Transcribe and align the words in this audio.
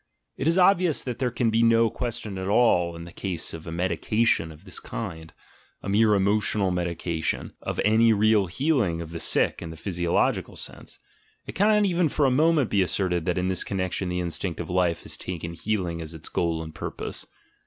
It 0.35 0.47
is 0.47 0.57
obvious 0.57 1.03
that 1.03 1.19
there 1.19 1.29
can 1.29 1.51
be 1.51 1.61
no 1.61 1.91
question 1.91 2.39
at 2.39 2.47
all 2.47 2.95
in 2.95 3.03
the 3.03 3.11
case 3.11 3.53
of 3.53 3.67
a 3.67 3.71
"medication" 3.71 4.51
of 4.51 4.65
this 4.65 4.79
kind, 4.79 5.31
a 5.83 5.89
mere 5.89 6.15
emotional 6.15 6.71
medication, 6.71 7.53
of 7.61 7.79
any 7.85 8.11
real 8.11 8.47
healing 8.47 8.99
of 8.99 9.11
the 9.11 9.19
sick 9.19 9.61
in 9.61 9.69
the 9.69 9.77
physio 9.77 10.11
logical 10.15 10.55
sense; 10.55 10.97
it 11.45 11.53
cannot 11.53 11.85
even 11.85 12.09
for 12.09 12.25
a 12.25 12.31
moment 12.31 12.71
be 12.71 12.81
asserted 12.81 13.25
that 13.25 13.37
in 13.37 13.47
this 13.47 13.63
connection 13.63 14.09
the 14.09 14.21
instinct 14.21 14.59
of 14.59 14.71
life 14.71 15.03
has 15.03 15.17
taken 15.17 15.53
heal 15.53 15.85
ing 15.85 16.01
as 16.01 16.15
its 16.15 16.29
goal 16.29 16.63
and 16.63 16.73
purpose. 16.73 17.27